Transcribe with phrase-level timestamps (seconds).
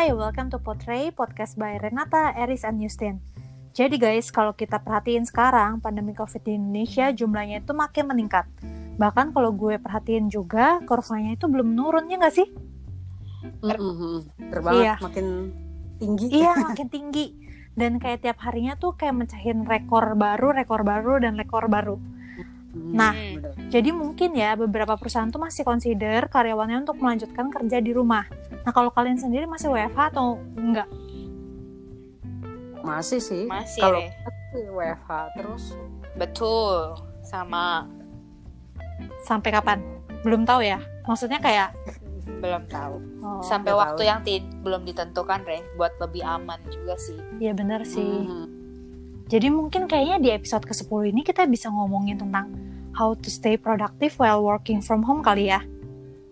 [0.00, 3.20] Hai, welcome to Portray, podcast by Renata, Eris, and Justin.
[3.76, 8.48] Jadi guys, kalau kita perhatiin sekarang, pandemi COVID di Indonesia jumlahnya itu makin meningkat.
[8.96, 12.48] Bahkan kalau gue perhatiin juga, kurvanya itu belum menurun, ya nggak sih?
[13.60, 14.16] Mm-hmm.
[14.48, 14.94] Terbanget Iya.
[15.04, 15.26] makin
[16.00, 16.26] tinggi.
[16.32, 17.26] Iya, makin tinggi.
[17.76, 22.00] Dan kayak tiap harinya tuh kayak mencahin rekor baru, rekor baru, dan rekor baru.
[22.70, 23.14] Hmm, Nah.
[23.66, 28.26] Jadi mungkin ya beberapa perusahaan tuh masih consider karyawannya untuk melanjutkan kerja di rumah.
[28.60, 30.86] Nah kalau kalian sendiri masih WFH atau enggak?
[32.80, 33.44] masih sih.
[33.44, 34.00] Masih, Kalau
[34.72, 35.64] WFH terus
[36.12, 37.86] Betul, sama
[39.20, 39.78] Sampai kapan?
[40.20, 40.80] Belum tahu ya.
[41.04, 41.76] Maksudnya kayak
[42.40, 42.96] belum tahu.
[43.20, 44.08] oh, Sampai waktu tahu.
[44.08, 47.16] yang ti- belum ditentukan, Re, buat lebih aman juga sih.
[47.38, 48.00] ya bener sih.
[48.00, 48.59] Mhm.
[49.30, 52.50] Jadi mungkin kayaknya di episode ke-10 ini kita bisa ngomongin tentang
[52.98, 55.62] how to stay productive while working from home kali ya.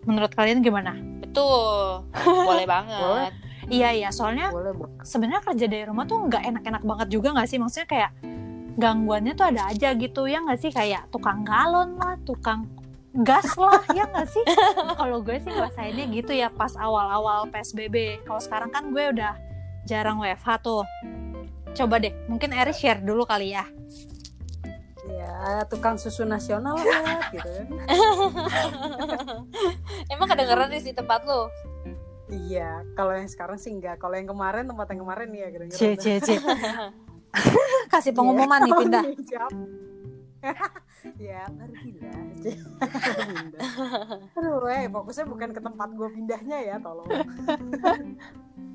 [0.02, 0.98] Menurut kalian gimana?
[1.22, 2.98] Betul, boleh banget.
[2.98, 3.30] Boleh.
[3.68, 4.50] Iya iya, soalnya
[5.06, 7.62] sebenarnya kerja dari rumah tuh nggak enak-enak banget juga nggak sih?
[7.62, 8.10] Maksudnya kayak
[8.74, 10.74] gangguannya tuh ada aja gitu ya nggak sih?
[10.74, 12.66] Kayak tukang galon lah, tukang
[13.14, 14.42] gas lah, ya nggak sih?
[15.00, 18.26] Kalau gue sih ngerasainnya gitu ya pas awal-awal PSBB.
[18.26, 19.38] Kalau sekarang kan gue udah
[19.86, 20.82] jarang WFH tuh.
[21.76, 23.66] Coba deh, mungkin Eris share dulu kali ya.
[25.08, 27.66] Ya tukang susu nasional lah gitu kan.
[30.12, 31.48] Emang kedengeran di tempat lu?
[32.28, 33.96] Iya, kalau yang sekarang sih enggak.
[33.96, 35.80] Kalau yang kemarin tempat yang kemarin ya kira-kira.
[35.80, 36.36] C, C, C.
[37.92, 39.04] Kasih pengumuman nih pindah.
[41.16, 42.12] Ya, baru pindah.
[42.12, 42.76] Baru pindah.
[44.36, 47.08] Aduh, eh, fokusnya bukan ke tempat gue pindahnya ya, tolong.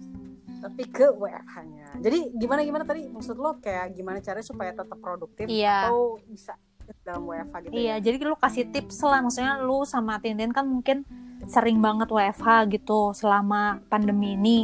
[0.63, 1.99] Tapi ke WFH-nya.
[1.99, 5.91] Jadi gimana gimana tadi maksud lo kayak gimana caranya supaya tetap produktif Iya.
[5.91, 6.55] atau bisa
[7.03, 7.95] dalam WFH gitu Iya, ya?
[7.99, 9.19] jadi lu kasih tips lah.
[9.19, 11.03] Maksudnya lu sama Tintin kan mungkin
[11.45, 14.59] sering banget WFH gitu selama pandemi ini.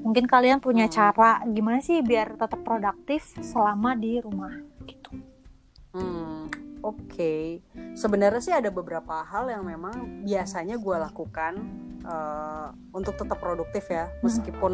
[0.00, 0.94] Mungkin kalian punya Hmm.
[0.94, 5.12] cara gimana sih biar tetap produktif selama di rumah gitu.
[5.92, 6.46] Hmm,
[6.80, 7.34] oke.
[7.92, 11.52] Sebenarnya sih ada beberapa hal yang memang biasanya gue lakukan
[12.10, 14.72] eh, untuk tetap produktif ya, meskipun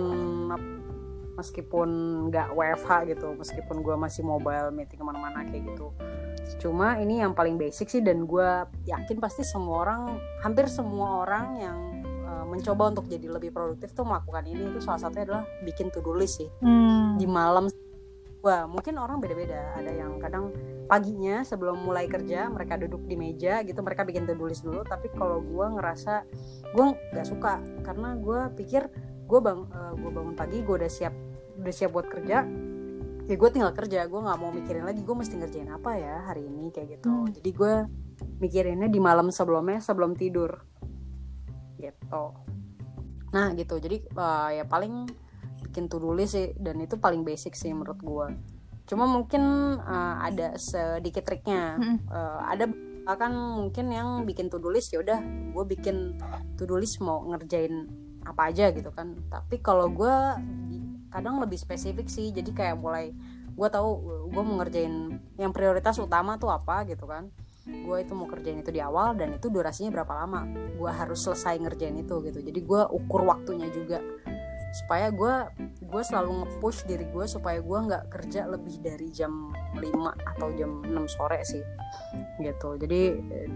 [1.37, 1.89] meskipun
[2.33, 5.93] nggak WFH gitu, meskipun gue masih mobile meeting ke mana-mana kayak gitu.
[6.57, 8.49] Cuma ini yang paling basic sih dan gue
[8.89, 14.09] yakin pasti semua orang, hampir semua orang yang eh, mencoba untuk jadi lebih produktif tuh
[14.09, 17.21] melakukan ini itu salah satunya adalah bikin to do list sih Hmm.
[17.21, 17.69] di malam
[18.47, 19.75] Wah, mungkin orang beda-beda.
[19.75, 20.55] Ada yang kadang
[20.87, 24.87] paginya sebelum mulai kerja mereka duduk di meja gitu mereka bikin list dulu.
[24.87, 26.23] Tapi kalau gue ngerasa
[26.71, 28.87] gue nggak suka karena gue pikir
[29.27, 29.67] gue bang
[29.99, 31.11] gue bangun pagi gue udah siap
[31.59, 32.47] udah siap buat kerja
[33.27, 36.47] ya gue tinggal kerja gue nggak mau mikirin lagi gue mesti ngerjain apa ya hari
[36.47, 37.35] ini kayak gitu Hmm.
[37.35, 37.75] jadi gue
[38.39, 40.63] mikirinnya di malam sebelumnya sebelum tidur
[41.83, 42.25] gitu
[43.35, 45.11] nah gitu jadi eh, ya paling
[45.77, 48.29] bikin to do list sih dan itu paling basic sih menurut gue
[48.87, 49.43] cuma mungkin
[49.83, 51.77] eh, ada sedikit triknya.
[52.07, 52.65] Eh, ada
[53.07, 55.21] kan mungkin yang bikin to do list ya udah
[55.55, 56.19] gue bikin
[56.59, 57.87] to do list mau ngerjain
[58.25, 59.15] apa aja gitu kan.
[59.29, 60.15] Tapi kalau gue
[61.11, 63.15] kadang lebih spesifik sih jadi kayak mulai
[63.57, 63.91] gue tahu
[64.31, 67.31] gue mau ngerjain yang prioritas utama tuh apa gitu kan.
[67.67, 70.47] Gue itu mau kerjain itu di awal dan itu durasinya berapa lama
[70.79, 72.39] gue harus selesai ngerjain itu gitu.
[72.39, 73.99] Jadi gue ukur waktunya juga
[74.77, 75.35] supaya gue
[75.81, 79.81] gue selalu nge-push diri gue supaya gue nggak kerja lebih dari jam 5
[80.37, 81.65] atau jam 6 sore sih
[82.45, 82.77] gitu.
[82.77, 83.49] Jadi eh,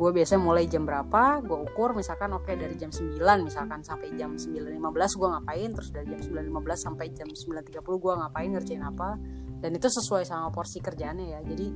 [0.00, 4.32] gue biasanya mulai jam berapa gue ukur misalkan oke dari jam 9 misalkan sampai jam
[4.38, 4.80] 9.15
[5.20, 9.20] gue ngapain terus dari jam 9.15 sampai jam 9.30 gue ngapain ngerjain apa
[9.60, 11.40] dan itu sesuai sama porsi kerjaannya ya.
[11.44, 11.66] Jadi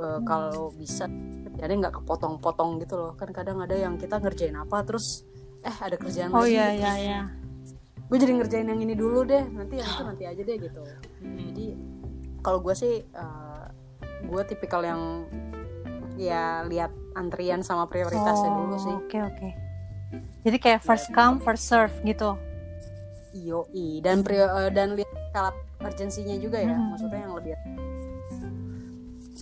[0.00, 1.06] eh, kalau bisa
[1.46, 3.12] kerjaannya nggak kepotong-potong gitu loh.
[3.14, 5.22] Kan kadang ada yang kita ngerjain apa terus
[5.62, 7.20] eh ada kerjaan Oh lagi iya iya iya.
[8.06, 10.82] Gue jadi ngerjain yang ini dulu deh nanti yang itu nanti aja deh gitu
[11.20, 11.66] jadi
[12.40, 13.66] kalau gue sih uh,
[14.22, 15.26] gue tipikal yang
[16.14, 19.48] ya lihat antrian sama prioritasnya Oh, dulu sih Oke oke.
[20.42, 22.38] Jadi kayak first come first serve gitu.
[23.34, 26.88] IOI dan prio- eh, dan lihat skala urgensinya juga ya Hmm.
[26.88, 27.52] maksudnya yang lebih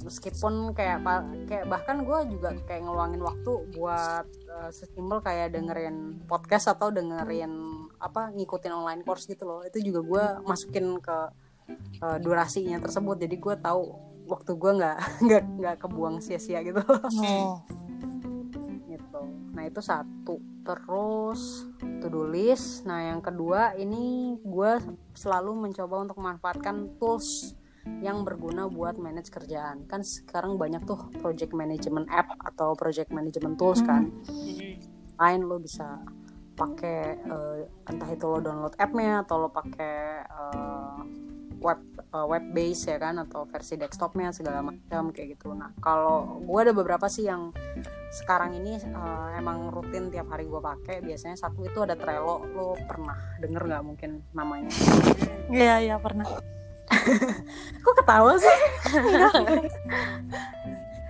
[0.05, 0.99] meskipun kayak
[1.47, 7.84] kayak bahkan gue juga kayak ngeluangin waktu buat uh, sesimpel kayak dengerin podcast atau dengerin
[7.99, 11.19] apa ngikutin online course gitu loh itu juga gue masukin ke
[12.03, 13.83] uh, durasinya tersebut jadi gue tahu
[14.25, 16.81] waktu gue nggak nggak nggak kebuang sia-sia gitu
[17.21, 17.61] Oh.
[18.95, 19.23] gitu.
[19.55, 20.39] Nah itu satu.
[20.65, 21.69] Terus
[22.01, 22.87] to do list.
[22.89, 24.73] Nah yang kedua ini gue
[25.13, 27.53] selalu mencoba untuk memanfaatkan tools
[28.01, 29.85] yang berguna buat manage kerjaan.
[29.85, 34.09] Kan sekarang banyak tuh project management app atau project management tools kan.
[34.25, 34.81] Mm-mm.
[35.21, 36.01] Lain lo bisa
[36.55, 41.01] pakai eh, entah itu lo download appnya atau lo pakai eh,
[41.59, 46.39] web eh, web base ya kan atau versi desktopnya segala macam kayak gitu nah kalau
[46.41, 47.51] gue ada beberapa sih yang
[48.13, 52.79] sekarang ini eh, emang rutin tiap hari gue pakai biasanya satu itu ada Trello lo
[52.81, 54.71] pernah denger nggak mungkin namanya
[55.45, 56.25] Iya iya pernah.
[57.85, 58.59] kok ketawa sih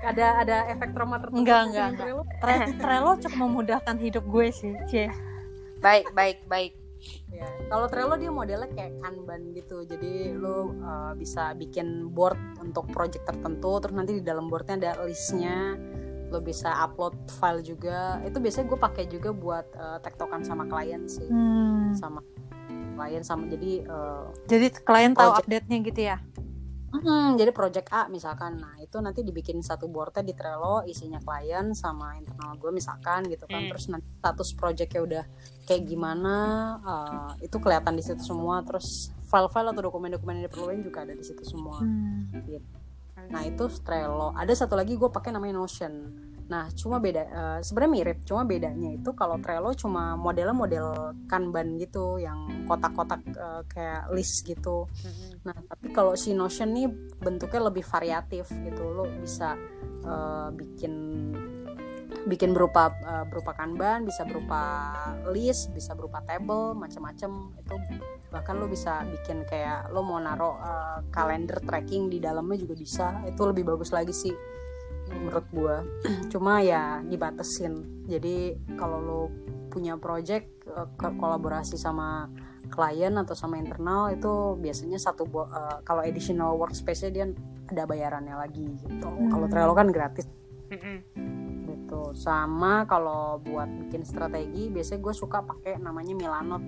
[0.05, 2.23] ada ada efek trauma tertentu Enggak, enggak, di Trello?
[2.39, 5.09] Tre- Trello cukup memudahkan hidup gue sih, cie.
[5.85, 6.73] Baik, baik, baik.
[7.29, 9.85] Ya, kalau Trello dia modelnya kayak Kanban gitu.
[9.85, 15.05] Jadi lo uh, bisa bikin board untuk project tertentu, terus nanti di dalam boardnya ada
[15.05, 15.77] listnya.
[16.33, 18.17] Lo bisa upload file juga.
[18.25, 21.93] Itu biasanya gue pakai juga buat uh, tektokan sama klien sih, Hmm.
[21.93, 22.25] sama
[22.97, 25.45] klien sama jadi uh, Jadi klien tahu Project.
[25.45, 26.17] update-nya gitu ya.
[26.95, 31.75] Hmm, jadi project A misalkan, nah itu nanti dibikin satu boardnya di Trello, isinya klien
[31.75, 33.71] sama internal gue misalkan gitu kan, Hmm.
[33.75, 35.25] terus nanti status projectnya udah
[35.67, 36.37] kayak gimana,
[36.87, 41.25] uh, itu kelihatan di situ semua, terus file-file atau dokumen-dokumen yang diperlukan juga ada di
[41.27, 41.83] situ semua.
[41.83, 42.31] Hmm.
[43.27, 44.31] Nah itu Trello.
[44.37, 45.95] Ada satu lagi gue pakai namanya Notion.
[46.45, 50.87] Nah cuma beda, eh, sebenarnya mirip, cuma bedanya itu kalau Trello cuma modelnya model
[51.25, 54.85] Kanban gitu, yang kotak-kotak eh, kayak list gitu.
[55.45, 56.89] Nah, tapi kalau si Notion nih
[57.21, 58.83] bentuknya lebih variatif gitu.
[58.93, 59.57] Lo bisa
[60.05, 60.95] eh, bikin
[62.25, 64.93] bikin berupa eh, berupa Kanban, bisa berupa
[65.33, 67.57] list, bisa berupa table, macam-macam.
[67.57, 67.75] Itu
[68.29, 73.25] bahkan lo bisa bikin kayak lo mau naro eh, kalender tracking di dalamnya juga bisa.
[73.25, 74.37] Itu lebih bagus lagi sih
[75.13, 75.77] menurut gua.
[76.33, 78.07] Cuma ya dibatesin.
[78.09, 79.21] Jadi kalau lo
[79.69, 82.31] punya project eh, ke- kolaborasi sama
[82.71, 87.27] klien atau sama internal itu biasanya satu eh, kalau additional workspace-nya dia
[87.65, 89.09] ada bayarannya lagi gitu.
[89.09, 90.29] Kalau Trello kan gratis
[91.65, 92.01] gitu.
[92.17, 96.67] Sama kalau buat bikin strategi biasanya gue suka pakai namanya Milanote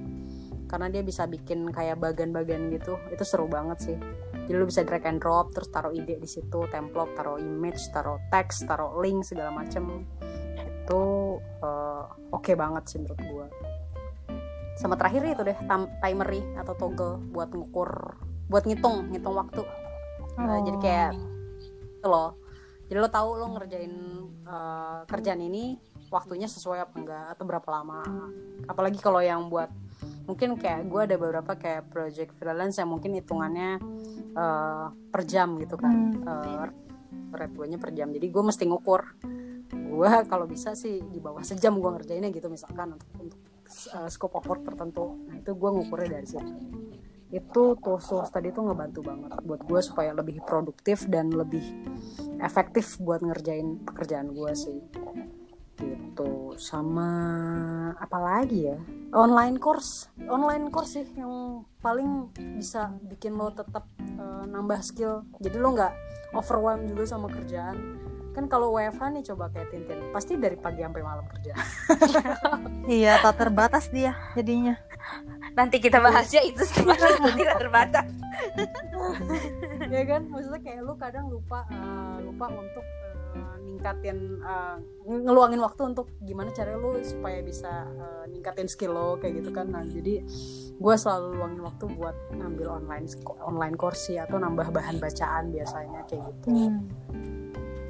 [0.66, 2.98] karena dia bisa bikin kayak bagan-bagan gitu.
[3.12, 3.96] Itu seru banget sih.
[4.46, 8.22] Jadi lu bisa drag and drop terus taruh ide di situ, template, taruh image, taruh
[8.30, 10.06] teks, taruh link segala macem.
[10.56, 11.02] Itu
[11.42, 13.46] eh, oke banget sih menurut gue.
[14.78, 15.58] Sama terakhir itu deh
[15.98, 17.90] timery atau toggle buat ngukur,
[18.46, 19.66] buat ngitung, ngitung waktu.
[20.36, 21.10] Nah, jadi kayak
[22.06, 22.38] gitu loh
[22.86, 23.94] jadi lo tahu lo ngerjain
[24.46, 25.74] eh, kerjaan ini
[26.06, 28.06] waktunya sesuai apa enggak atau berapa lama
[28.70, 29.66] apalagi kalau yang buat
[30.26, 33.78] mungkin kayak gue ada beberapa kayak project freelance yang mungkin hitungannya
[34.34, 35.94] eh, per jam gitu kan.
[36.18, 36.66] Eh,
[37.32, 38.10] rate gue per jam.
[38.10, 39.02] Jadi gue mesti ngukur.
[39.70, 43.40] Gue kalau bisa sih di bawah sejam gue ngerjainnya gitu misalkan untuk untuk
[43.94, 45.14] eh, scope of work tertentu.
[45.30, 46.52] Nah itu gue ngukurnya dari situ.
[47.26, 51.62] Itu tools tadi tuh ngebantu banget buat gue supaya lebih produktif dan lebih
[52.38, 54.78] efektif buat ngerjain pekerjaan gue sih
[55.78, 56.56] gitu.
[56.56, 57.08] Sama
[57.96, 58.78] apa lagi ya?
[59.12, 60.08] Online course.
[60.26, 65.24] Online course sih yang paling bisa bikin lo tetap eh, nambah skill.
[65.38, 65.92] Jadi lo nggak
[66.32, 67.76] overwhelmed juga sama kerjaan.
[68.36, 71.52] Kan kalau WFH nih coba kayak Tintin pasti dari pagi sampai malam kerja.
[72.86, 74.78] Iya, tak terbatas dia jadinya.
[75.58, 76.62] Nanti kita bahas ya itu
[77.34, 78.06] tidak terbatas.
[79.90, 80.22] ya kan?
[80.30, 82.86] Maksudnya kayak lu kadang lupa eh, lupa untuk
[83.66, 89.42] ningkatin eh, ngeluangin waktu untuk gimana cara lu supaya bisa eh, ningkatin skill lo kayak
[89.42, 89.66] gitu kan.
[89.68, 90.22] Nah jadi
[90.76, 93.06] gue selalu luangin waktu buat ngambil online
[93.42, 96.48] online course sih atau nambah bahan bacaan biasanya kayak gitu.
[96.52, 96.84] Hmm.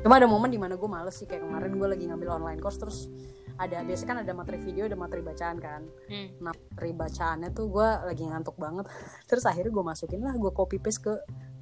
[0.07, 2.79] cuma ada momen di mana gue males sih kayak kemarin gue lagi ngambil online course
[2.79, 3.11] terus
[3.59, 5.83] ada biasanya kan ada materi video ada materi bacaan kan.
[6.07, 6.29] Hmm.
[6.45, 8.87] nah materi bacaannya tuh gue lagi ngantuk banget.
[9.29, 11.15] Terus akhirnya gue masukin lah gue copy paste ke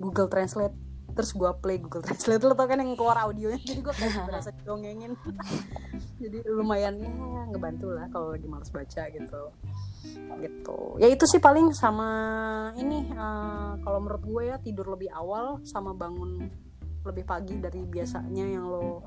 [0.03, 0.75] Google Translate
[1.15, 2.43] terus gue play Google Translate.
[2.43, 3.63] Lo tau kan yang keluar audionya?
[3.63, 5.15] Jadi gue kayak berasa dongengin
[6.23, 9.43] jadi lumayan ya ngebantu lah kalau lagi males baca gitu.
[10.43, 10.79] Gitu.
[11.01, 12.11] Ya itu sih paling sama
[12.77, 16.51] ini eh, kalau menurut gue ya tidur lebih awal sama bangun
[17.05, 19.05] lebih pagi dari biasanya yang lo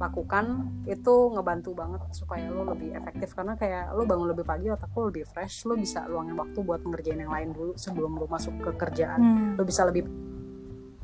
[0.00, 3.36] lakukan itu ngebantu banget supaya lo lebih efektif.
[3.36, 6.80] Karena kayak lo bangun lebih pagi otak lo lebih fresh lo bisa luangin waktu buat
[6.80, 9.20] ngerjain yang lain dulu sebelum lo masuk ke kerjaan.
[9.20, 9.52] Hmm.
[9.60, 10.08] lo bisa lebih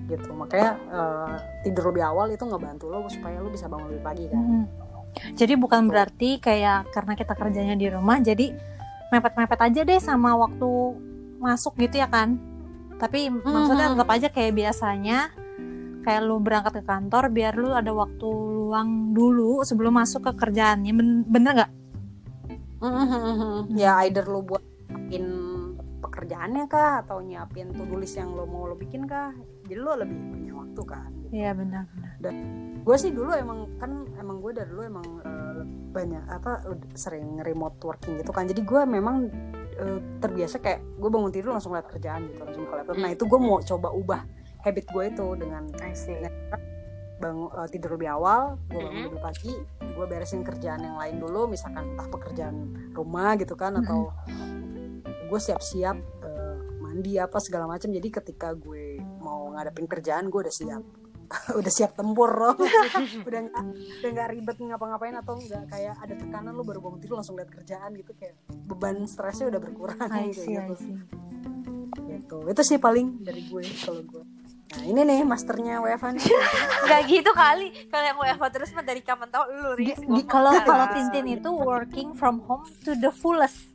[0.07, 4.25] gitu makanya eh, tidur lebih awal itu ngebantu lo supaya lo bisa bangun lebih pagi
[4.29, 4.67] kan Hmm.
[5.11, 8.55] Jadi bukan berarti kayak karena kita kerjanya di rumah jadi
[9.11, 10.71] mepet-mepet aja deh sama waktu
[11.43, 12.39] masuk gitu ya kan.
[12.95, 13.93] Tapi maksudnya Mhm.
[13.99, 15.35] tetap aja kayak biasanya
[16.07, 20.95] kayak lu berangkat ke kantor biar lu ada waktu luang dulu sebelum masuk ke kerjaannya.
[20.95, 21.73] Ben- bener nggak?
[23.75, 24.63] ya either lo buat
[26.01, 29.33] pekerjaannya kah atau nyiapin to do list yang lo mau lo bikin kah
[29.71, 31.31] jadi lo lebih punya waktu kan gitu.
[31.31, 31.85] Iya benar.
[31.95, 32.35] benar.
[32.81, 36.67] gue sih dulu emang kan emang gue dari dulu emang eh, banyak apa
[36.99, 39.31] sering remote working gitu kan jadi gue memang
[39.79, 43.25] eh, terbiasa kayak gue bangun tidur langsung lihat kerjaan gitu langsung buka laptop nah itu
[43.27, 44.21] gue mau coba ubah
[44.67, 45.63] habit gue itu dengan
[45.95, 46.19] see.
[47.21, 51.53] bangun eh, tidur lebih awal gue bangun lebih pagi gue beresin kerjaan yang lain dulu
[51.53, 52.57] misalkan entah pekerjaan
[52.97, 54.09] rumah gitu kan atau
[55.29, 58.90] gue siap-siap eh, mandi apa segala macam jadi ketika gue
[59.51, 60.83] mau ngadepin kerjaan gue udah siap
[61.59, 62.55] udah siap tempur loh
[63.29, 63.65] udah nggak
[64.03, 67.51] udah nggak ribet ngapa-ngapain atau nggak kayak ada tekanan lu baru bangun tidur langsung lihat
[67.51, 70.75] kerjaan gitu kayak beban stresnya udah berkurang I see, I gitu.
[70.79, 70.95] see.
[72.07, 74.23] gitu itu sih paling dari gue kalau gue
[74.71, 76.27] nah ini nih masternya WFH nih
[76.87, 77.91] Gak gitu kali.
[77.91, 79.99] Kalau yang WFH terus mah dari kapan tau lu Riz.
[80.31, 83.70] kalau kalau Tintin itu working from home to the fullest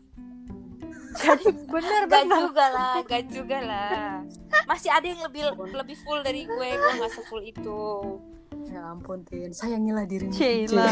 [1.15, 4.21] jadi bener Gak bener juga lah, gak juga lah.
[4.65, 7.83] Masih ada yang lebih lebih full dari gue, gue gak sefull itu.
[8.65, 10.89] ya ampun Tin sayangilah dirimu Cila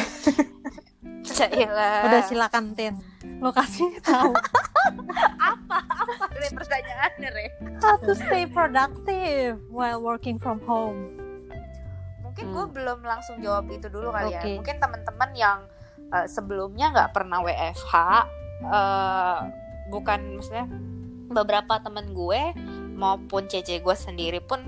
[1.25, 2.05] Cailah.
[2.05, 2.93] udah silakan Tin
[3.39, 4.29] lokasi tahu
[5.41, 7.45] apa apa Re, pertanyaannya Re?
[7.79, 11.17] how to stay productive while working from home
[12.21, 12.55] Mungkin Hmm.
[12.55, 14.41] gue belum langsung jawab itu dulu kali Oke.
[14.41, 14.57] ya.
[14.57, 15.59] Mungkin teman-teman yang
[16.09, 17.93] eh, sebelumnya nggak pernah WFH,
[18.63, 19.39] eh,
[19.91, 20.67] bukan maksudnya
[21.33, 22.53] beberapa temen gue
[22.93, 24.61] maupun cece gue sendiri pun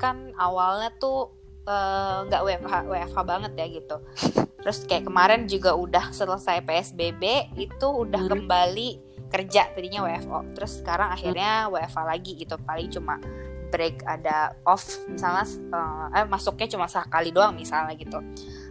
[0.00, 1.32] kan awalnya tuh
[1.68, 3.96] eh, nggak WFH WFH banget ya gitu.
[4.64, 8.32] Terus kayak kemarin juga udah selesai PSBB itu udah Hmm.
[8.34, 8.88] kembali
[9.30, 10.54] kerja tadinya WFO.
[10.54, 12.54] Terus sekarang akhirnya WFH lagi gitu.
[12.62, 13.18] Paling cuma
[13.66, 18.18] break ada off misalnya eh, eh masuknya cuma sekali doang misalnya gitu.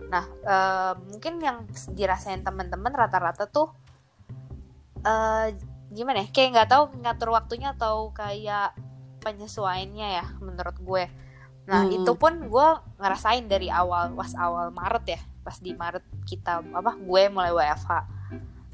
[0.07, 3.71] Nah eh, mungkin yang dirasain temen-temen rata-rata tuh
[5.05, 5.53] eh
[5.95, 6.27] gimana ya?
[6.29, 8.75] Kayak nggak tahu ngatur waktunya atau kayak
[9.19, 11.05] penyesuaiannya ya menurut gue.
[11.65, 11.95] Nah Hmm.
[11.97, 12.67] itu pun gue
[12.99, 17.91] ngerasain dari awal pas awal Maret ya pas di Maret kita apa gue mulai WFH.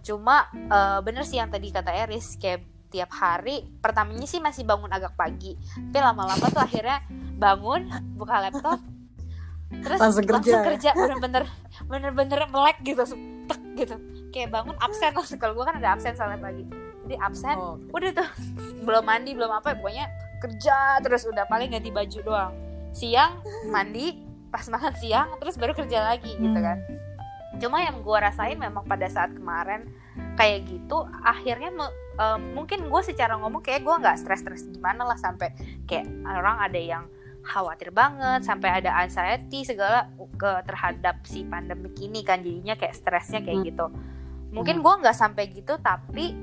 [0.02, 4.92] Cuma eh, bener sih yang tadi kata Eris kayak tiap hari pertamanya sih masih bangun
[4.92, 7.00] agak pagi tapi lama-lama tuh akhirnya
[7.40, 7.88] bangun
[8.20, 8.84] buka laptop
[9.72, 10.64] terus Langsung kerja ya?
[10.68, 11.48] kerja bener-bener
[11.88, 13.08] bener-bener melek gitu
[13.48, 13.96] tek gitu
[14.36, 16.68] kayak bangun absen langsung kalau gue kan ada absen soalnya pagi
[17.12, 18.30] jadi absen Oh, udah tuh
[18.88, 20.08] belum mandi belum apa pokoknya
[20.40, 22.54] kerja terus udah paling ganti baju doang.
[22.92, 24.16] Siang mandi
[24.48, 26.66] pas makan siang terus baru kerja lagi gitu Hmm.
[26.66, 26.78] kan.
[27.58, 29.92] Cuma yang gue rasain memang pada saat kemarin
[30.34, 31.72] kayak gitu akhirnya
[32.14, 35.52] em, mungkin gue secara ngomong kayak gue nggak stres-stres gimana lah sampai
[35.84, 37.04] kayak orang ada yang
[37.42, 43.40] khawatir banget sampai ada anxiety segala ke terhadap si pandemik ini kan jadinya kayak stresnya
[43.40, 43.68] kayak Hmm.
[43.68, 43.86] gitu.
[44.52, 46.36] Mungkin gue nggak sampai gitu tapi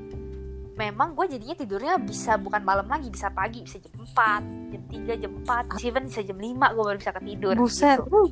[0.78, 5.23] memang gue jadinya tidurnya bisa bukan malam lagi bisa pagi bisa jam 4 jam 3
[5.26, 7.99] jam 4 even bisa jam 5 gue baru bisa ketidur Buset.
[7.99, 8.23] gitu.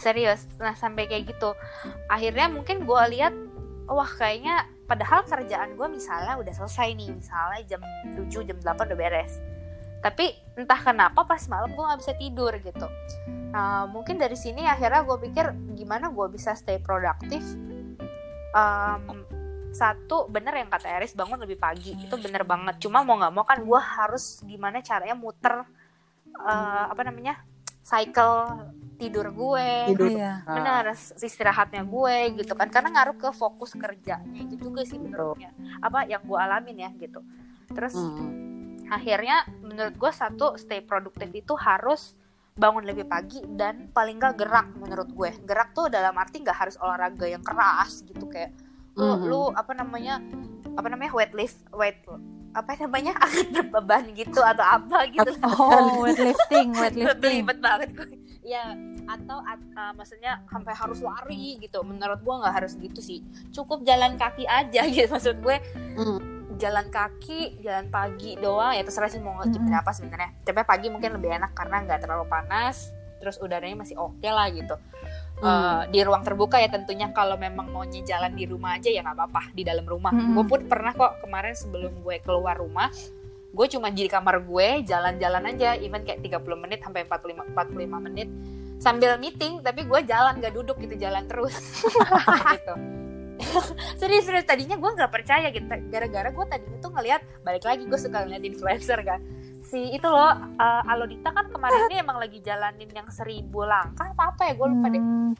[0.00, 0.48] serius.
[0.56, 1.52] Nah sampai kayak gitu.
[2.08, 3.36] Akhirnya mungkin gue lihat
[3.92, 7.80] wah kayaknya padahal kerjaan gue misalnya udah selesai nih misalnya jam
[8.16, 9.36] 7 jam 8 udah beres.
[10.00, 12.88] Tapi entah kenapa pas malam gue nggak bisa tidur gitu.
[13.52, 17.44] Nah mungkin dari sini akhirnya gue pikir gimana gue bisa stay produktif
[18.56, 19.20] Em,
[19.76, 21.92] satu bener yang kata Eris bangun lebih pagi.
[22.00, 22.80] Itu bener banget.
[22.80, 25.68] Cuma mau nggak mau kan gue harus gimana caranya muter
[26.40, 27.44] eh, apa namanya
[27.84, 29.92] cycle tidur gue.
[29.92, 30.08] Tidur.
[30.16, 30.40] iya.
[30.48, 32.72] Benar istirahatnya gue gitu kan.
[32.72, 34.40] Karena ngaruh ke fokus kerjanya.
[34.40, 35.52] Itu juga sih menurutnya
[35.84, 37.20] apa yang gue alamin ya gitu.
[37.70, 38.88] Terus hmm.
[38.88, 42.16] akhirnya menurut gue satu stay produktif itu harus
[42.56, 45.30] bangun lebih pagi dan paling gak gerak menurut gue.
[45.44, 48.56] Gerak tuh dalam arti nggak harus olahraga yang keras gitu kayak
[48.96, 49.24] lu Mhm.
[49.26, 50.14] lu apa namanya
[50.72, 52.00] apa namanya weight lift weight
[52.52, 55.28] apa namanya angkat beban gitu atau apa gitu.
[55.44, 57.44] Oh weightlifting weightlifting.
[57.44, 58.08] belibet banget gue
[58.42, 58.72] ya
[59.06, 61.82] atau at- uh, maksudnya sampai harus lari gitu.
[61.82, 63.20] Menurut gue nggak harus gitu sih.
[63.50, 65.56] Cukup jalan kaki aja gitu maksud gue.
[65.94, 66.20] Hmm.
[66.56, 69.68] jalan kaki jalan pagi doang ya terserah sih mau jam Mm-mm.
[69.68, 70.32] berapa sebenarnya.
[70.40, 74.72] Tapi pagi mungkin lebih enak karena nggak terlalu panas terus udaranya masih oke lah gitu
[75.36, 77.12] Uh, di ruang terbuka ya tentunya.
[77.12, 80.08] Kalau memang maunya jalan di rumah aja ya nggak apa-apa di dalam rumah.
[80.12, 80.32] Mm-mm.
[80.32, 82.88] gue pun pernah kok kemarin sebelum gue keluar rumah
[83.56, 85.76] gue cuma di kamar gue jalan-jalan aja.
[85.80, 88.28] Even kayak 30 menit sampai 45 45 menit
[88.76, 91.56] sambil meeting tapi gue jalan gak duduk gitu jalan terus.
[92.56, 92.74] Gitu.
[94.00, 95.68] Serius serius tadinya gue nggak percaya gitu.
[95.92, 99.20] Gara-gara gue tadinya tuh ngelihat balik lagi gue suka ngeliat influencer kan
[99.66, 104.30] si itu loh uh, Alodita kan kemarin ini emang lagi jalanin yang seribu langkah apa
[104.30, 105.02] apa ya gue lupa deh.
[105.02, 105.34] Hmm,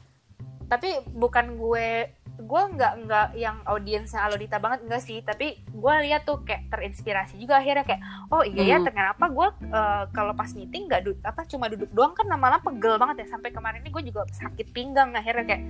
[0.67, 5.23] tapi bukan gue gue nggak nggak yang audiensnya Alodita banget enggak sih.
[5.23, 8.91] Tapi gue lihat tuh kayak terinspirasi juga akhirnya kayak oh iya ya Hmm.
[8.91, 12.99] kenapa gue eh, kalau pas meeting nggak du- apa cuma duduk doang kan lama-lama pegel
[12.99, 13.33] banget ya.
[13.33, 15.63] Sampai kemarin ini gue juga sakit pinggang akhirnya kayak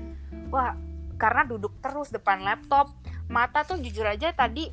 [0.50, 0.74] wah
[1.16, 2.90] karena duduk terus depan laptop
[3.28, 4.70] mata tuh jujur aja tadi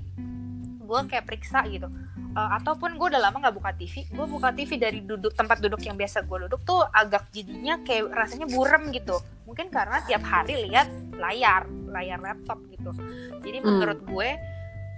[0.85, 1.88] gue kayak periksa gitu
[2.35, 5.79] Eh, ataupun gue udah lama nggak buka TV gue buka TV dari duduk tempat duduk
[5.87, 9.23] yang biasa gue duduk tuh agak jadinya kayak rasanya burem gitu.
[9.47, 12.91] Mungkin karena tiap hari lihat layar layar laptop gitu.
[13.38, 13.79] Jadi Hmm.
[13.79, 14.29] menurut gue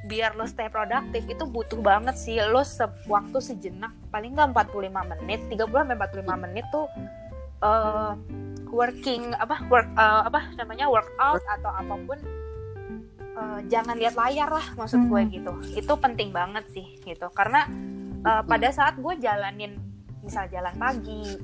[0.09, 2.41] biar lo stay produktif itu butuh banget sih.
[2.41, 6.89] Lo sewaktu sejenak paling nggak 45 menit 30 sampai 45 menit tuh
[7.61, 8.13] eh,
[8.73, 12.17] working apa work eh, apa namanya workout atau apa pun
[13.37, 15.31] eh, jangan lihat layar lah maksud gue Hmm.
[15.31, 15.53] gitu.
[15.77, 17.29] Itu penting banget sih gitu.
[17.31, 17.69] Karena
[18.21, 19.77] eh, pada saat gue jalanin
[20.25, 21.39] misal jalan pagi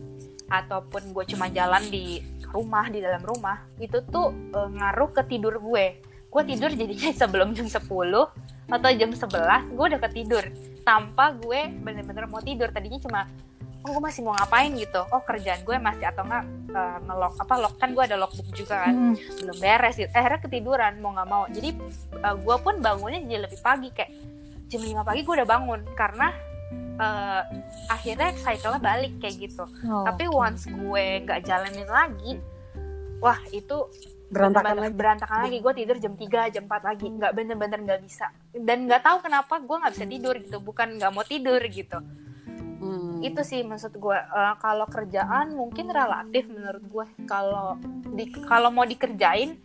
[0.49, 2.19] ataupun gue cuma jalan di
[2.51, 6.03] rumah di dalam rumah itu tuh eh, ngaruh ke tidur gue.
[6.29, 7.85] Gue tidur jadinya sebelum jam 10
[8.73, 10.45] atau jam 11 gue udah ketidur.
[10.83, 12.73] Tanpa gue bener-bener mau tidur.
[12.73, 13.21] Tadinya cuma
[13.83, 15.03] oh gue masih mau ngapain gitu?
[15.11, 18.87] Oh kerjaan gue masih atau enggak eh, ngelok apa lock kan gue ada logbook juga
[18.89, 18.95] kan.
[18.95, 19.15] Hmm.
[19.17, 20.11] belum beres gitu.
[20.11, 21.45] Eh, akhirnya ketiduran mau nggak mau.
[21.51, 21.71] Jadi
[22.21, 23.89] gue pun bangunnya jadi lebih pagi.
[23.91, 24.11] Kayak
[24.71, 26.29] jam 5 pagi gue udah bangun karena
[26.97, 27.43] eh,
[27.91, 29.65] akhirnya cycle-nya balik kayak gitu.
[29.91, 30.39] Oh, tapi oke.
[30.39, 32.35] once gue nggak jalanin lagi
[33.23, 33.87] wah itu
[34.35, 34.95] berantakan lagi.
[34.99, 35.59] berantakan lagi.
[35.63, 37.07] Gue tidur jam 3 jam 4 lagi.
[37.07, 38.27] Nggak bener-bener nggak bisa.
[38.51, 40.59] Dan nggak tahu kenapa gue nggak bisa tidur gitu.
[40.59, 42.03] Bukan nggak mau tidur gitu.
[43.23, 47.79] Itu sih maksud gue Eh, kalau kerjaan mungkin relatif menurut gue kalau
[48.11, 49.57] di kalau mau dikerjain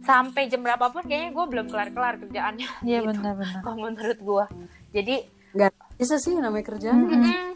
[0.00, 2.68] sampai jam berapapun kayaknya gue belum kelar kelar kerjaannya.
[2.82, 3.08] Iya gitu.
[3.14, 3.60] benar-benar.
[3.60, 4.44] kalau menurut gue
[4.90, 5.16] jadi
[5.92, 6.98] bisa sih namanya kerjaan.
[6.98, 7.22] Hmm.
[7.22, 7.50] mm,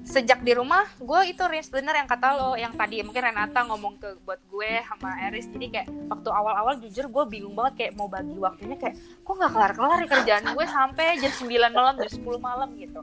[0.00, 3.00] sejak di rumah gue itu Riz bener yang kata lo yang tadi.
[3.00, 5.46] Mungkin Renata ngomong ke buat gue sama Eris.
[5.46, 7.74] Jadi kayak waktu awal-awal jujur gue bingung banget.
[7.76, 10.66] Kayak mau bagi waktunya kayak kok nggak kelar kelar ya kerjaan gue?
[10.68, 13.00] Sampai jam 9 malam jam 10 malam gitu.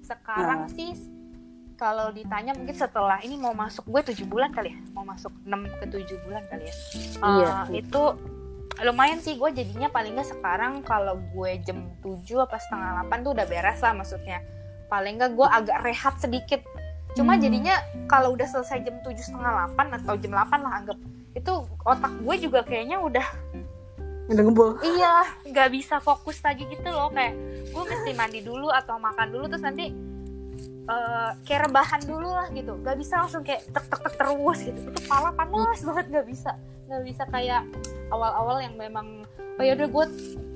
[0.00, 0.72] Sekarang Nah.
[0.72, 0.90] sih
[1.80, 5.80] kalau ditanya mungkin setelah ini mau masuk gue tujuh bulan kali ya mau masuk 6
[5.80, 6.74] ke 7 bulan kali ya.
[7.24, 7.52] Iya.
[7.72, 8.02] Eh, itu
[8.84, 13.32] lumayan sih gue jadinya paling nggak sekarang kalau gue jam 7 apa setengah 8 tuh
[13.32, 14.44] udah beres lah maksudnya.
[14.92, 16.60] Paling nggak gue agak rehat sedikit.
[17.16, 17.48] Cuma Hmm.
[17.48, 17.74] jadinya
[18.12, 20.98] kalau udah selesai jam 7 setengah 8 atau jam 8 lah anggap.
[21.32, 23.24] Itu otak gue juga kayaknya udah
[24.28, 24.76] udah ngebul.
[24.84, 27.08] Iya nggak bisa fokus lagi gitu loh.
[27.08, 27.40] Kayak
[27.72, 30.09] gue mesti mandi dulu atau makan dulu terus nanti
[30.90, 32.72] eh, kayak rebahan dulu lah gitu.
[32.82, 34.78] Nggak bisa langsung kayak tek tek tek terus gitu.
[34.82, 36.50] Itu kepala panas banget nggak bisa.
[36.90, 37.62] Nggak bisa kayak
[38.10, 40.06] awal-awal yang memang oh yaudah gue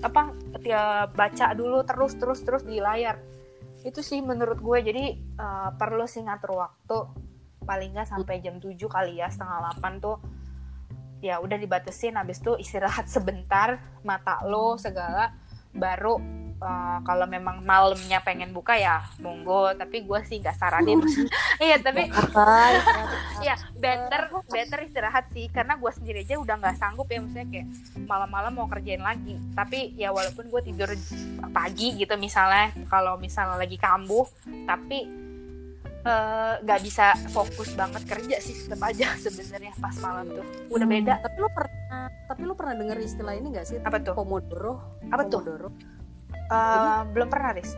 [0.02, 0.32] apa
[0.64, 3.22] ya baca dulu terus terus terus di layar.
[3.86, 4.78] Itu sih menurut gue.
[4.82, 6.98] Jadi eh, perlu sih ngatur waktu.
[7.64, 10.18] Paling nggak sampai jam 7 kali ya setengah 8 tuh.
[11.24, 15.32] Ya udah dibatesin habis itu istirahat sebentar mata lo segala
[15.72, 20.98] baru uh, kalau memang malamnya pengen buka ya monggo tapi gue sih nggak saranin.
[21.62, 22.10] Iya tapi
[23.46, 27.68] ya better better istirahat sih karena gue sendiri aja udah nggak sanggup ya maksudnya kayak
[28.08, 29.38] malam-malam mau kerjain lagi.
[29.52, 30.90] Tapi ya walaupun gue tidur
[31.52, 34.26] pagi gitu misalnya kalau misalnya lagi kambuh
[34.66, 35.06] tapi
[36.04, 40.44] eh, nggak bisa fokus banget kerja sih tetap aja sebenarnya pas malam tuh.
[40.68, 40.94] Udah Hmm.
[40.98, 41.14] beda.
[41.22, 43.78] Tapi lu pernah tapi lu pernah denger istilah ini gak sih?
[43.80, 44.16] Apa tuh?
[44.16, 44.80] pomodoro?
[45.12, 45.40] Apa tuh
[46.44, 47.72] Eh, belum pernah Riz.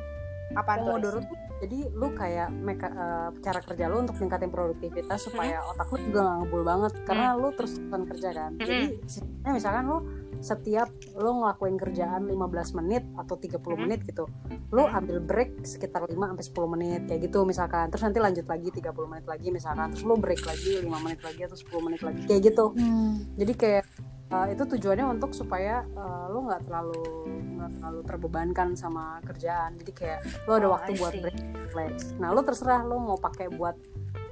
[0.54, 5.64] Apa pomodoro tuh jadi lu kayak meka, eh, cara kerja lu untuk ningkatin produktivitas supaya
[5.64, 8.50] otak lu juga gak ngebul banget karena lu terus terusan kerja kan?
[8.56, 9.98] Jadi sistemnya misalkan lu
[10.36, 13.82] setiap lu ngelakuin kerjaan 15 menit atau 30 Mhm.
[13.82, 14.28] menit gitu
[14.68, 17.88] lu ambil break sekitar 5 sampai 10 menit kayak gitu misalkan.
[17.88, 19.94] Terus nanti lanjut lagi 30 menit lagi misalkan.
[19.94, 22.64] Terus lu break lagi 5 menit lagi atau 10 menit lagi kayak gitu.
[22.76, 23.14] Hmm.
[23.34, 23.84] jadi kayak
[24.30, 26.98] uh, itu tujuannya untuk supaya uh, lo nggak terlalu
[27.56, 29.74] nggak terlalu terbebankan sama kerjaan.
[29.80, 31.38] Jadi kayak lo ada Oh, waktu buat break
[31.72, 32.14] relax.
[32.18, 33.76] Nah lo terserah lo mau pakai buat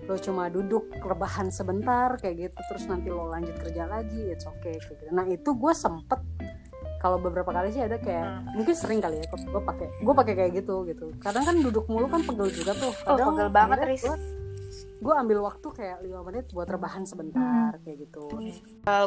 [0.05, 4.77] lo cuma duduk rebahan sebentar kayak gitu terus nanti lo lanjut kerja lagi it's okay
[4.77, 5.13] kayak gitu.
[5.17, 6.21] Nah itu gue sempet
[7.01, 8.53] kalau beberapa kali sih ada kayak Hmm.
[8.57, 11.09] mungkin sering kali ya gue pakai gue pakai kayak gitu gitu.
[11.21, 12.93] Kadang kan duduk mulu kan pegel juga tuh.
[13.09, 14.05] Oh, pegel banget, Riz.
[14.95, 18.31] Gue ambil waktu kayak lima menit buat rebahan sebentar kayak gitu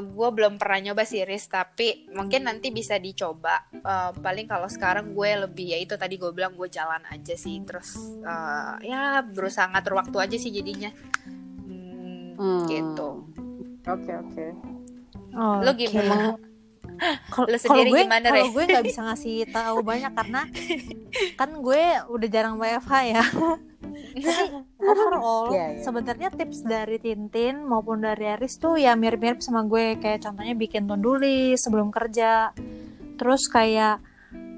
[0.04, 5.12] gue belum pernah nyoba sih Riz tapi mungkin nanti bisa dicoba Eh, paling kalau sekarang
[5.12, 9.68] gue lebih ya itu tadi gue bilang gue jalan aja sih terus eh, ya berusaha
[9.68, 10.92] ngatur waktu aja sih jadinya
[11.64, 12.66] Hmm, Hmm.
[12.66, 13.10] gitu
[13.84, 14.48] oke oke
[15.38, 15.78] Oh, oke.
[15.78, 16.34] gimana?
[17.30, 20.42] Kalau sendiri gue, gimana, kalau gue nggak bisa ngasih tahu banyak karena
[21.38, 23.22] kan gue udah jarang WFH ya.
[24.82, 25.82] overall Iya, iya.
[25.86, 29.98] sebenarnya tips dari Tintin maupun dari Aris tuh ya mirip-mirip sama gue.
[30.02, 30.90] Kayak contohnya bikin
[31.22, 32.52] list sebelum kerja.
[33.18, 34.02] Terus kayak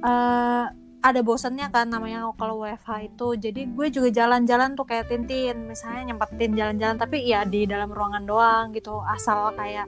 [0.03, 0.65] eh,
[0.99, 3.27] ada bosannya kan namanya kalau WFH itu.
[3.39, 5.67] Jadi gue juga jalan-jalan tuh kayak Tintin.
[5.67, 8.99] Misalnya nyempetin jalan-jalan tapi ya di dalam ruangan doang gitu.
[9.03, 9.87] Asal kayak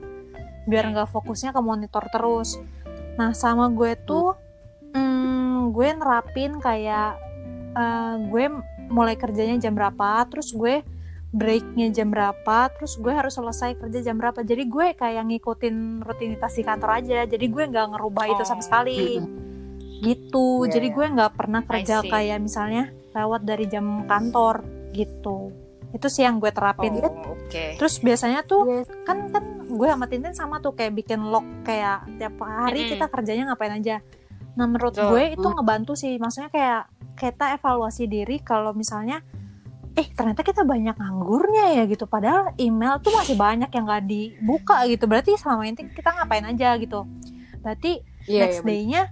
[0.68, 2.60] biar nggak fokusnya ke monitor terus.
[3.16, 4.36] Nah sama gue tuh
[4.96, 7.20] hmm, gue nerapin kayak
[7.76, 8.44] eh, gue
[8.92, 10.84] mulai kerjanya jam berapa terus gue
[11.30, 16.52] breaknya jam berapa terus gue harus selesai kerja jam berapa jadi gue kayak ngikutin rutinitas
[16.52, 18.64] di kantor aja jadi gue nggak ngerubah itu sama Oh.
[18.64, 19.16] sekali
[20.02, 20.94] gitu Iya, jadi iya.
[20.94, 24.60] gue nggak pernah kerja kayak misalnya lewat dari jam kantor
[24.92, 25.52] gitu
[25.88, 27.64] itu sih yang gue terapin Oh, oke.
[27.76, 28.88] terus biasanya tuh Yes.
[29.02, 32.92] kan kan gue sama Tintin sama tuh kayak bikin log kayak tiap hari Mm-mm.
[32.92, 34.04] kita kerjanya ngapain aja
[34.52, 35.08] nah menurut Betul.
[35.10, 35.54] gue itu Mm.
[35.56, 36.16] ngebantu sih.
[36.16, 36.82] Maksudnya kayak
[37.16, 39.24] kita evaluasi diri kalau misalnya
[39.92, 42.04] eh ternyata kita banyak nganggurnya ya gitu.
[42.04, 45.04] Padahal email tuh masih banyak yang gak dibuka gitu.
[45.04, 47.04] Berarti selama ini kita ngapain aja gitu.
[47.60, 49.02] Berarti Iya, next iya, day-nya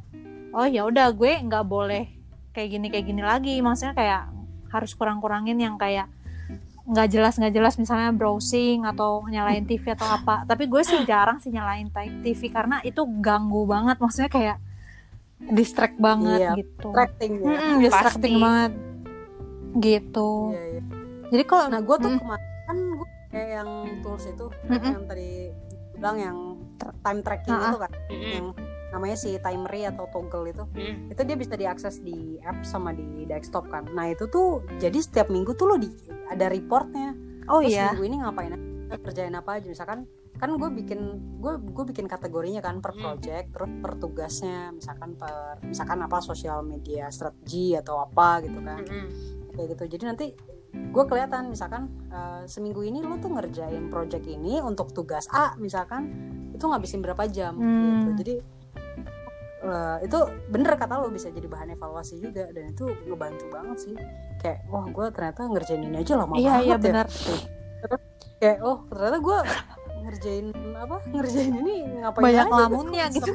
[0.50, 2.10] oh ya udah gue nggak boleh
[2.50, 3.54] kayak gini kayak gini lagi.
[3.60, 4.22] Maksudnya kayak
[4.70, 6.08] harus kurang-kurangin yang kayak
[6.86, 7.74] nggak jelas nggak jelas.
[7.76, 10.48] Misalnya browsing atau nyalain TV atau apa.
[10.48, 11.92] Tapi gue sih jarang sih nyalain
[12.24, 14.00] TV karena itu ganggu banget.
[14.00, 14.56] Maksudnya kayak
[15.42, 17.46] distract banget Iya, gitu Tracking ya.
[17.46, 18.44] Mm-mm, distracting Pasti.
[18.44, 18.72] banget
[19.72, 20.82] gitu Iya, iya.
[21.28, 22.18] jadi kalau Nah, gue tuh Mm.
[22.18, 24.90] kemarin kan gue kayak yang tools itu Mm-mm.
[24.90, 25.30] yang tadi
[25.92, 26.38] bilang yang
[26.98, 28.32] time tracking Ah, itu kan, Mm-mm.
[28.32, 28.46] yang
[28.90, 30.64] namanya si timery atau toggle itu.
[30.72, 31.08] Mm.
[31.08, 33.86] Itu dia bisa diakses di app sama di desktop kan.
[33.88, 35.86] Nah, itu tuh jadi setiap minggu tuh lo di
[36.26, 37.14] ada reportnya.
[37.46, 40.06] oh Terus iya minggu ini ngapain aja, kerjain apa aja misalkan
[40.40, 41.00] kan gue bikin
[41.36, 43.02] gue gue bikin kategorinya kan per Hmm.
[43.04, 48.80] project terus per tugasnya misalkan per misalkan apa sosial media strategi atau apa gitu kan.
[48.80, 49.08] Mm-mm.
[49.50, 49.84] kayak gitu.
[49.90, 50.26] Jadi nanti
[50.70, 56.08] gue kelihatan misalkan eh, seminggu ini lo tuh ngerjain project ini untuk tugas A misalkan
[56.50, 57.90] itu ngabisin berapa jam Hmm.
[58.00, 58.34] gitu jadi
[59.60, 63.94] eh, itu bener kata lo bisa jadi bahan evaluasi juga dan itu ngebantu banget sih.
[64.38, 66.78] Kayak wah gue ternyata ngerjain ini aja lama iya banget iya ya.
[66.80, 67.06] benar
[68.40, 69.38] kayak oh ternyata gue
[70.10, 70.96] ngerjain apa?
[71.14, 73.30] Ngerjain ini ngapain banyak aja lamunnya gitu.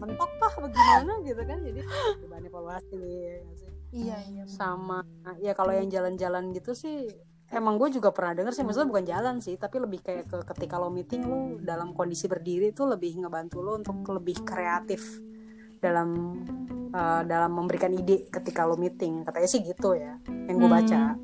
[0.00, 1.58] mentok kah bagaimana gitu kan?
[1.60, 1.80] Jadi
[2.24, 3.36] bahan evaluasi ya
[3.90, 5.02] iya iya sama
[5.42, 7.10] ya kalau yang jalan-jalan gitu sih
[7.50, 10.78] emang gue juga pernah denger sih maksudnya bukan jalan sih tapi lebih kayak ke ketika
[10.78, 15.02] lo meeting lo dalam kondisi berdiri itu lebih ngebantu lo untuk lebih kreatif
[15.82, 16.38] dalam
[16.94, 19.24] eh, dalam memberikan ide ketika lo meeting.
[19.24, 21.18] Katanya sih gitu ya yang gue baca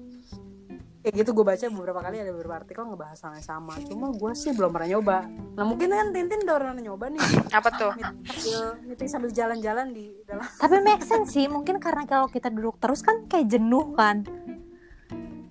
[1.06, 3.78] kayak gitu gue baca beberapa kali ada beberapa artikel ngebahas hal yang sama.
[3.86, 5.22] Cuma gue sih belum pernah nyoba.
[5.54, 7.22] Nah mungkin kan Tintin udah pernah nyoba nih.
[7.54, 7.92] Apa tuh?
[7.94, 10.42] meeting sambil, meeting sambil jalan-jalan di dalam.
[10.42, 14.26] Tapi make sense sih mungkin karena kalau kita duduk terus kan kayak jenuh kan.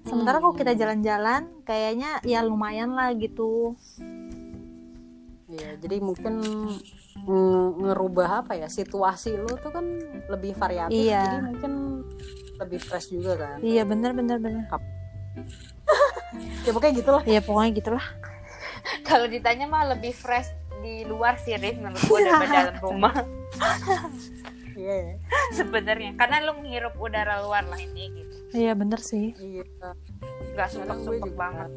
[0.04, 3.80] Sementara kalau kita jalan-jalan kayaknya ya lumayan lah gitu.
[5.48, 6.44] Iya, jadi mungkin
[7.16, 9.88] nge- ngerubah apa ya situasi lo tuh kan
[10.28, 11.24] lebih variatif, Iya.
[11.24, 11.72] jadi mungkin
[12.60, 13.58] lebih fresh juga kan.
[13.62, 14.68] iya bener bener bener
[16.64, 17.24] Ya pokoknya gitu lah.
[17.38, 18.06] ya pokoknya gitulah
[19.08, 20.50] Kalau ditanya mah lebih fresh
[20.82, 23.14] di luar sih Rif menurut gue daripada dalam rumah
[24.76, 25.14] Iya, ya.
[25.56, 29.64] sebenarnya karena lu menghirup udara luar lah ini gitu iya bener sih iya.
[30.52, 31.72] nggak sumpek gue sumpek juga banget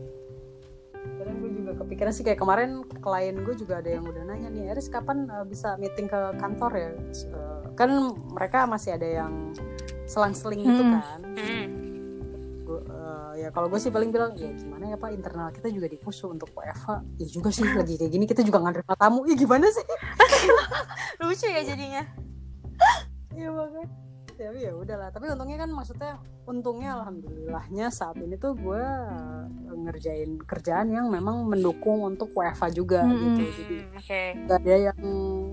[1.08, 4.74] Kadang gue juga kepikiran sih kayak kemarin klien gue juga ada yang udah nanya nih,
[4.74, 6.90] Eris kapan uh, bisa meeting ke kantor ya?
[7.32, 7.90] Uh, kan
[8.28, 9.32] mereka masih ada yang
[10.04, 10.94] selang-seling gitu Hmm.
[11.00, 11.20] kan.
[11.38, 11.66] Hmm.
[13.38, 16.50] Ya kalau gue sih paling bilang ya gimana ya pak internal kita juga dipusu untuk
[16.58, 16.86] WFH
[17.22, 19.86] ya juga sih lagi kayak gini kita juga nggak nerima tamu ya gimana sih
[21.22, 22.02] lucu ya jadinya
[23.38, 23.88] Iya banget.
[24.38, 25.08] Tapi ya udahlah.
[25.14, 26.12] Tapi untungnya kan maksudnya
[26.46, 29.46] untungnya alhamdulillahnya saat ini tuh gue uh,
[29.86, 33.38] ngerjain kerjaan yang memang mendukung untuk WFH juga Mm-mm.
[33.38, 33.42] gitu.
[33.62, 35.00] Jadi Hmm, oke gak ada yang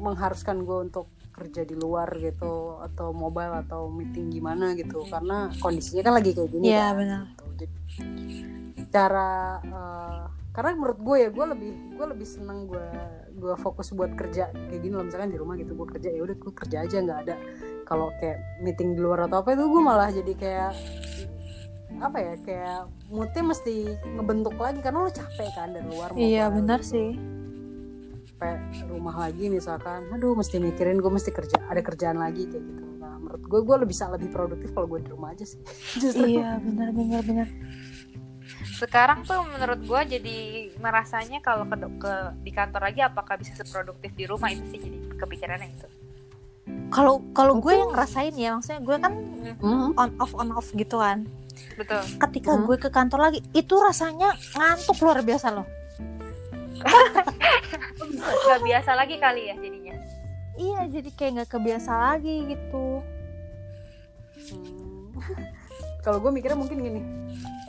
[0.02, 5.04] mengharuskan gue untuk kerja di luar gitu atau mobile atau meeting gimana gitu.
[5.04, 6.98] Karena kondisinya kan lagi kayak gini iya kan.
[6.98, 7.22] benar.
[7.28, 7.44] gitu.
[7.56, 7.76] Jadi,
[8.88, 10.24] cara eh,
[10.56, 12.88] karena menurut gue ya gue lebih gue lebih seneng gue
[13.36, 15.04] gue fokus buat kerja kayak gini loh.
[15.04, 17.36] Misalkan di rumah gitu gue kerja ya udah gue kerja aja nggak ada.
[17.84, 20.72] Kalau kayak meeting di luar atau apa itu gue malah jadi kayak
[21.96, 23.76] apa ya kayak moodnya mesti
[24.20, 27.16] ngebentuk lagi karena lo capek kan dari luar iya benar sih
[28.36, 28.60] sampai
[28.92, 32.84] rumah lagi misalkan aduh mesti mikirin gue mesti kerja ada kerjaan lagi kayak gitu.
[33.00, 35.64] Nah menurut gue gue lebih bisa lebih produktif kalau gue di rumah aja sih
[36.04, 36.28] justru.
[36.36, 37.48] Iya benar benar benar.
[38.76, 40.38] Sekarang tuh menurut gue jadi
[40.84, 44.52] merasanya kalau ke, ke di kantor lagi apakah bisa seproduktif di rumah?
[44.52, 45.88] Itu sih jadi kepikirannya itu
[46.92, 49.14] kalau kalau gue yang ngerasain ya maksudnya gue kan
[49.64, 49.96] Mhm.
[49.96, 51.24] on off on off gitu kan.
[51.80, 52.04] Betul.
[52.20, 52.68] Ketika Hmm.
[52.68, 55.64] gue ke kantor lagi itu rasanya ngantuk luar biasa loh
[58.46, 59.96] nggak biasa lagi kali ya jadinya
[60.56, 63.02] iya jadi kayak nggak kebiasa lagi gitu
[64.46, 65.10] Hmm.
[66.06, 67.02] Kalau gue mikirnya mungkin gini,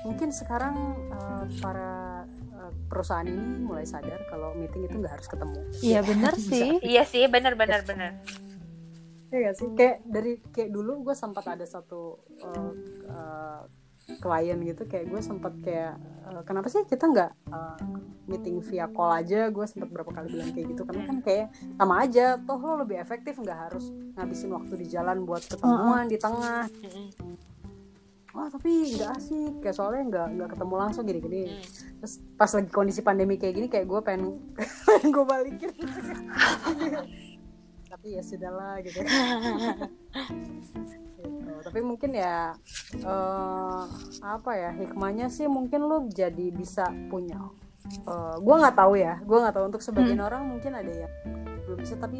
[0.04, 0.76] mungkin sekarang
[1.08, 5.60] eh, para eh, perusahaan ini mulai sadar kalau meeting itu nggak harus ketemu.
[5.80, 6.50] iya bener Bisa.
[6.52, 7.80] sih iya sih bener bener
[9.26, 9.68] Iya gak sih?
[9.74, 12.72] Kayak dari kayak dulu gue sempat ada satu eh,
[13.10, 13.60] eh,
[14.06, 15.98] klien gitu, kayak gue sempat kayak
[16.30, 17.76] eh, kenapa sih kita nggak eh,
[18.30, 19.50] meeting via call aja?
[19.50, 23.02] Gue sempat berapa kali bilang kayak gitu karena kan kayak sama aja, toh lo lebih
[23.02, 26.70] efektif nggak harus ngabisin waktu di jalan buat ketemuan di tengah.
[28.36, 31.56] Wah tapi nggak asik, kayak soalnya nggak nggak ketemu langsung gini-gini.
[32.04, 34.36] Terus pas lagi kondisi pandemi kayak gini, kayak gue pengen,
[34.86, 35.72] pengen gue balikin.
[37.96, 39.00] tapi ya sudahlah gitu.
[41.66, 42.54] Tapi mungkin ya
[42.94, 43.82] eh,
[44.22, 47.38] apa ya hikmahnya sih mungkin lo jadi bisa punya.
[47.86, 51.12] eh gue nggak tahu ya, gue nggak tahu untuk sebagian orang mungkin ada yang
[51.62, 52.18] belum bisa tapi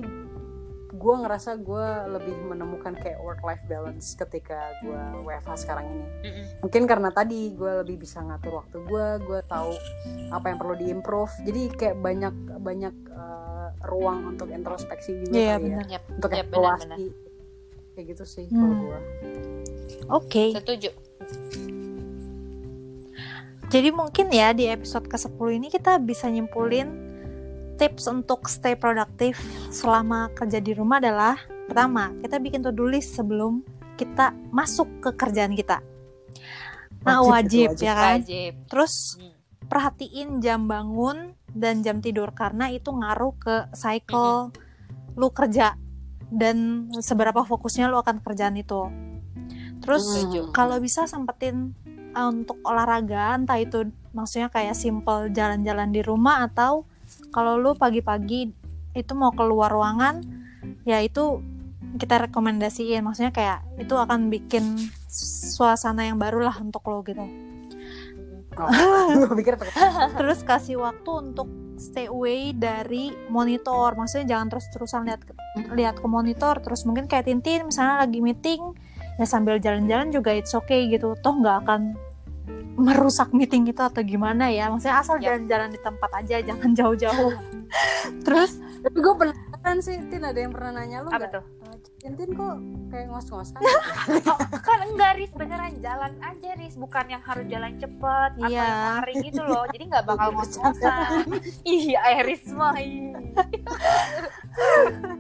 [0.96, 6.06] gue ngerasa gue lebih menemukan kayak work life balance ketika gue WFH sekarang ini
[6.58, 9.70] mungkin karena tadi gue lebih bisa ngatur waktu gue gue tahu
[10.30, 15.98] apa yang perlu diimprove jadi kayak banyak banyak eh, ruang untuk introspeksi juga kali ya.
[15.98, 17.06] Yap, untuk yap, evaluasi.
[17.96, 18.60] Kayak gitu sih Hmm.
[18.60, 18.98] kalau gue
[20.06, 20.44] oke.
[20.54, 20.90] Setuju.
[23.66, 26.86] Jadi mungkin ya di episode ke-10 ini kita bisa nyimpulin
[27.76, 29.36] tips untuk stay produktif
[29.68, 31.34] selama kerja di rumah adalah
[31.66, 35.82] pertama kita bikin to-do list sebelum kita masuk ke kerjaan kita.
[37.02, 37.82] Nah Wajib wajib, itu, wajib.
[37.82, 38.16] ya kan?
[38.16, 38.52] Wajib.
[38.70, 39.34] Terus Hmm.
[39.66, 41.16] perhatiin jam bangun
[41.50, 44.54] dan jam tidur karena itu ngaruh ke cycle
[45.12, 45.74] lu kerja
[46.30, 48.90] dan seberapa fokusnya lu akan kerjaan itu.
[49.82, 50.40] Terus Setuju.
[50.50, 51.76] kalau bisa sempetin
[52.16, 53.86] uh, untuk olahraga entah itu
[54.16, 56.88] maksudnya kayak simple jalan-jalan di rumah atau
[57.30, 58.50] kalau lu pagi-pagi
[58.96, 60.24] itu mau keluar ruangan
[60.88, 61.44] ya itu
[61.96, 63.04] kita rekomendasiin.
[63.04, 64.90] Maksudnya kayak itu akan bikin
[65.56, 67.24] suasana yang baru lah untuk lo gitu.
[68.56, 69.52] Pakai
[70.16, 73.92] terus kasih waktu untuk stay away dari monitor.
[73.96, 75.20] Maksudnya jangan terus terusan lihat
[75.72, 78.60] lihat ke monitor terus mungkin kayak Tintin misalnya lagi meeting
[79.16, 81.16] ya sambil jalan-jalan juga it's okay gitu.
[81.24, 81.96] Toh nggak akan
[82.76, 84.68] merusak meeting itu atau gimana ya?
[84.68, 85.24] Maksudnya asal Yap.
[85.24, 87.34] jalan-jalan di tempat aja jangan jauh-jauh.
[88.22, 89.14] Terus tapi gue
[89.76, 90.10] penasaran sih?
[90.10, 91.32] Tin ada yang pernah nanya lu apa nggak?
[91.32, 91.44] tuh?
[92.02, 92.54] Eh, Tin kok
[92.86, 95.32] kayak ngos-ngos kan oh, kan enggak Riz.
[95.34, 96.74] Beneran jalan aja Riz.
[96.76, 98.62] Bukan yang harus jalan cepet atau Iya.
[98.62, 99.64] yang lari gitu loh.
[99.68, 101.26] Jadi nggak bakal ngos-ngosan.
[101.62, 103.12] Iya eh, Riz mah ih.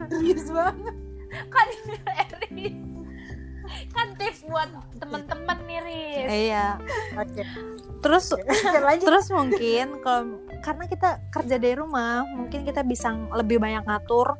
[0.08, 0.94] serius banget.
[1.50, 2.80] Kan eh, Riz.
[3.92, 6.28] Kan tips buat temen-temen nih Riz.
[6.48, 6.66] Iya.
[7.18, 7.42] Oke.
[7.98, 8.46] Terus Oke,
[8.78, 9.06] lanjut.
[9.10, 14.36] Terus mungkin kalau karena kita kerja dari rumah, mungkin kita bisa lebih banyak ngatur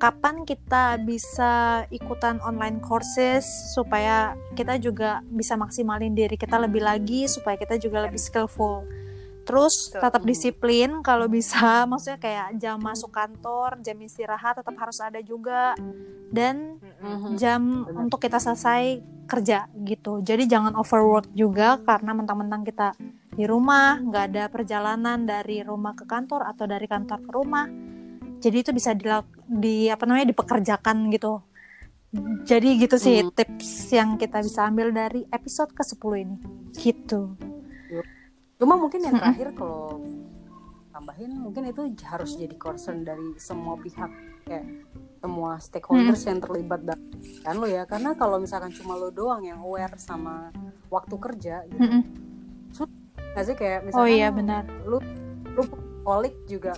[0.00, 3.44] kapan kita bisa ikutan online courses
[3.76, 8.88] supaya kita juga bisa maksimalin diri kita lebih lagi supaya kita juga lebih skillful.
[9.50, 10.00] Terus Betul.
[10.00, 15.74] tetap disiplin kalau bisa, maksudnya kayak jam masuk kantor, jam istirahat tetap harus ada juga
[16.30, 17.34] dan Mm-mm.
[17.34, 18.06] jam Benar.
[18.06, 20.22] untuk kita selesai kerja gitu.
[20.22, 22.94] Jadi jangan overwork juga karena mentang-mentang kita
[23.30, 27.66] di rumah nggak ada perjalanan dari rumah ke kantor atau dari kantor ke rumah.
[28.40, 31.42] Jadi itu bisa dilak- di apa namanya dipekerjakan gitu.
[32.42, 33.30] Jadi gitu sih Hmm.
[33.30, 36.36] tips yang kita bisa ambil dari episode ke-10 ini.
[36.74, 37.38] Gitu.
[38.60, 40.04] Cuma mungkin yang terakhir kalau
[40.92, 44.10] tambahin mungkin itu harus jadi concern dari semua pihak
[44.44, 44.84] kayak
[45.16, 47.00] semua stakeholders yang terlibat dalam
[47.40, 50.52] kan lo ya karena kalau misalkan cuma lo doang yang aware sama
[50.88, 52.02] waktu kerja gitu Mm-mm.
[53.32, 54.68] nggak sih kayak misalkan Oh iya benar.
[54.84, 54.98] lu
[55.46, 55.62] lu
[56.02, 56.76] kolik juga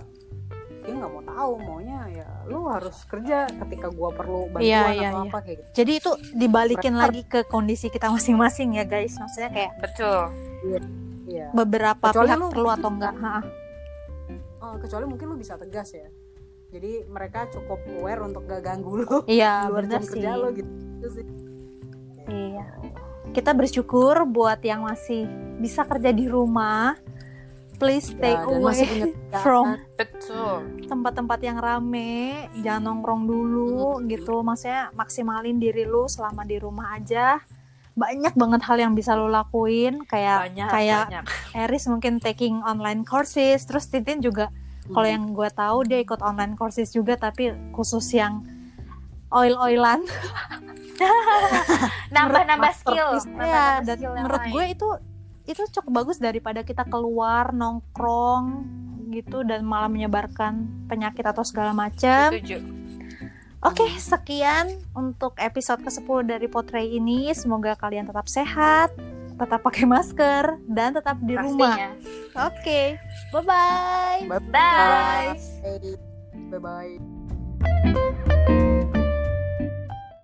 [0.82, 4.94] dia nggak mau tahu maunya ya lu harus kerja ketika gua perlu bantuan Iya, atau
[4.94, 5.22] iya, iya.
[5.24, 7.02] apa kayak gitu Jadi itu dibalikin Pressure.
[7.10, 9.14] lagi ke kondisi kita masing-masing ya guys.
[9.16, 10.20] Maksudnya kayak betul
[10.68, 10.82] iya
[11.52, 13.14] beberapa Kecuali pihak lu- perlu atau enggak.
[13.16, 13.40] Ha-ha.
[14.61, 16.06] Oh, kecuali mungkin lu bisa tegas ya
[16.68, 20.16] jadi mereka cukup aware untuk gak ganggu lu Iya luar jam sih.
[20.16, 21.26] kerja lo gitu Itu sih.
[22.24, 22.64] Iya.
[23.28, 26.96] Kita bersyukur buat yang masih bisa kerja di rumah.
[27.76, 29.06] Please stay Ya, away masih punya
[29.42, 29.74] from
[30.82, 32.30] tempat-tempat yang rame,
[32.62, 34.40] jangan nongkrong dulu gitu.
[34.40, 37.42] Maksudnya maksimalin diri lu selama di rumah aja.
[37.92, 41.24] Banyak banget hal yang bisa lu lakuin kayak banyak kayak banyak.
[41.68, 44.48] Eris mungkin taking online courses, terus Tintin juga
[44.90, 45.14] kalau Hmm.
[45.14, 48.42] yang gue tahu dia ikut online courses juga tapi khusus yang
[49.31, 50.02] oil-oilan.
[52.14, 53.24] Nambah-nambah masterpiece.
[53.24, 54.88] skill ya dan skill menurut gue itu
[55.42, 58.62] itu cukup bagus daripada kita keluar nongkrong
[59.11, 62.62] gitu dan malah menyebarkan penyakit atau segala macam setuju
[63.62, 67.31] Oke, sekian untuk episode ke-10 dari Potray ini.
[67.31, 68.90] Semoga kalian tetap sehat,
[69.38, 71.94] tetap pakai masker, dan tetap di rumah.
[72.35, 72.98] Oke,
[73.31, 74.27] bye-bye.
[74.27, 75.38] bye bye
[76.51, 76.98] bye bye